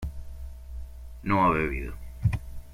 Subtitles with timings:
[1.21, 1.93] no ha bebido